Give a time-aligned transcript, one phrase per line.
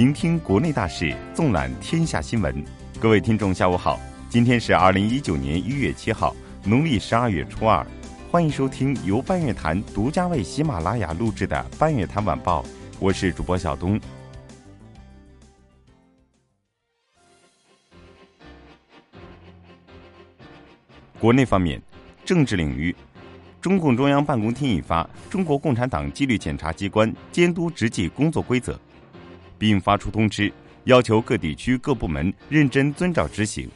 [0.00, 2.64] 聆听国内大事，纵览天下新闻。
[2.98, 6.34] 各位听众，下午好，今天是二零一九年一月七号，
[6.64, 7.86] 农历十二月初二。
[8.30, 12.62] 欢迎收听由半月谈独家为喜马拉雅录制的《半月谈晚报》，
[12.98, 14.00] 我是主播小东。
[21.18, 21.78] 国内方面，
[22.24, 22.96] 政治领域，
[23.60, 28.72] 中共中央办公厅印发《中国共产党纪律检查机关监督执纪工作规则》，
[29.60, 30.50] 并发出通知，
[30.84, 33.68] 要求各地区各部门认真遵照执行。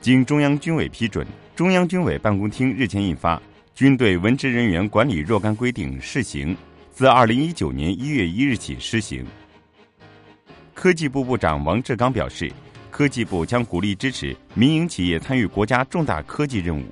[0.00, 1.24] 经中央军委批准，
[1.54, 3.36] 中央军委办公厅日前印发
[3.72, 6.48] 《军队文职人员管理若干规定（试行）》，
[6.92, 9.24] 自二零一九年一月一日起施行。
[10.74, 12.52] 科技部部长王志刚表示。
[12.90, 16.84] 科技部将鼓励支持民营企业参与国家重大科技任务。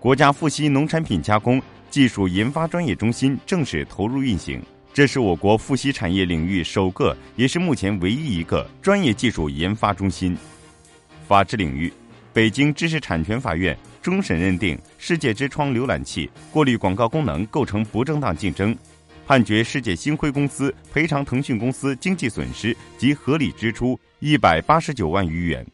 [0.00, 4.60] 国家富硒农产品加工技术研发专业中心正式投入运行，
[4.92, 10.36] 这是我国富硒产业领域首个，也是目前唯一一个专业技术研发中心。
[11.28, 11.92] 法治领域，
[12.32, 18.76] 北京知识产权法院终审认定世界之窗浏览器过滤广告功能构成不正当竞争。
[19.26, 25.64] 判决世界星辉公司赔偿腾讯公司经济损失及合理支出一百八十九万余元。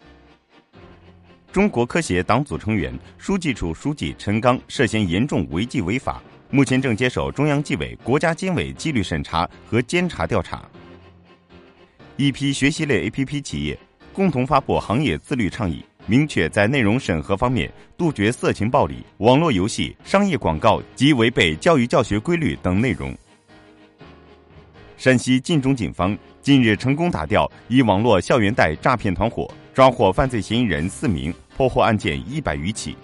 [1.50, 10.62] 中国科协党组成员、书记处书记陈刚涉嫌严重违纪违法，目前正接受中央纪委国家监委纪律审查和监察调查。
[12.16, 13.78] 一批学习类 APP 企业
[14.12, 23.14] 共同发布行业自律倡议，明确在内容审核方面杜绝色情、暴力、网络游戏、商业广告及违背教育教学规律等内容。
[24.96, 32.96] 山西晋中警方近日成功打掉一网络校园贷诈骗团伙，抓获犯罪嫌疑人四名，破获案件一百余起。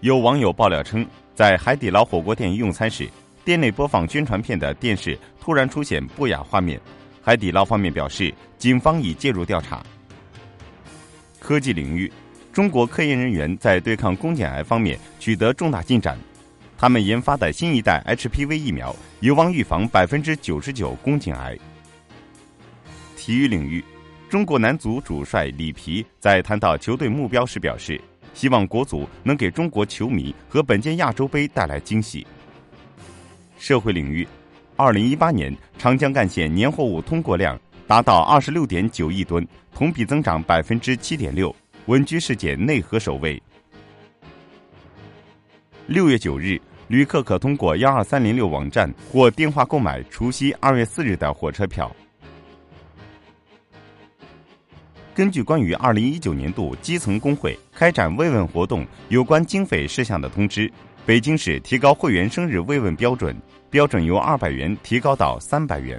[0.00, 3.08] 有网友爆料称，在海底捞火锅店用餐时，
[3.44, 6.78] 店内播放宣传片的电视突然出现不雅画面。
[7.22, 9.82] 海底捞方面表示，警方已介入调查。
[11.40, 12.12] 科技领域，
[12.52, 16.18] 中国科研人员在对抗宫颈癌方面取得重大进展。
[16.76, 21.56] 他们研发的新一代 HPV 疫苗有望预防百分之九十九宫颈癌。
[23.16, 23.82] 体育领域，
[24.28, 27.98] 中国男足主帅里皮在谈到球队目标时表示，
[28.36, 32.24] 希望国足能给中国球迷和本届亚洲杯带来惊喜。
[33.58, 34.28] 社会领域，
[34.76, 41.54] 二零一八年长江干线年货物通过量达到二十六点九亿吨，同比增长百分之七点六，
[41.86, 43.42] 稳居世界内河首位。
[45.86, 51.90] 六月九日，旅客可通过幺二三零六网站或电话购买除夕二月四日的火车票。
[55.16, 60.70] 根据关于二零一九年度基层工会开展慰问活动有关经费事项的通知，
[61.06, 63.34] 北京市提高会员生日慰问标准，
[63.70, 65.98] 标准由二百元提高到三百元。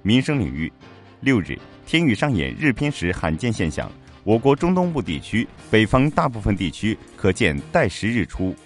[0.00, 0.72] 民生领域，
[1.20, 3.92] 六日天宇上演日偏食罕见现象。
[4.24, 8.56] 我国中东部地区、北方大部分地区可见带食日出。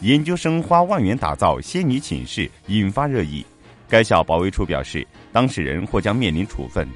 [0.00, 3.44] 研究生花万元打造仙女寝室，引发热议。
[3.88, 6.86] 该校保卫处表示，当事人或将面临处分。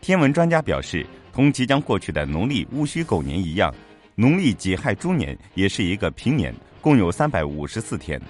[0.00, 3.72] 天文专家表示，同即将过去的农历戊戌狗年一样，
[4.14, 8.20] 农历己亥猪年也是一个平年，共有三百五十四天。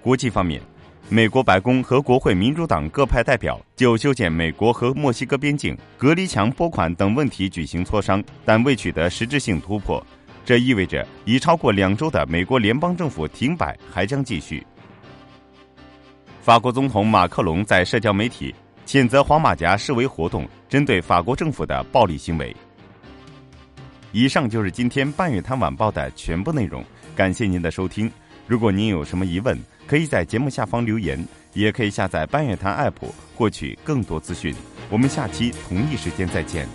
[0.00, 0.60] 国际方面。
[1.08, 10.04] 美国白宫和国会民主党各派代表就修建美国和墨西哥边境隔离墙拨款等问题举行磋商，但未取得实质性突破。
[10.46, 14.64] 这意味着已超过两周的美国联邦政府停摆还将继续。
[16.40, 18.54] 法国总统马克龙在社交媒体
[18.86, 22.54] 谴责黄马甲示威活动针对法国政府的暴力行为。
[24.12, 26.84] 以上就是今天半月谈晚报的全部内容，
[27.16, 28.08] 感谢您的收听。
[28.46, 29.58] 如果您有什么疑问，
[29.88, 31.22] 可以在节目下方留言，
[31.54, 34.54] 也可以下载半月谈 App 获取更多资讯。
[34.88, 36.68] 我们下期同一时间再见。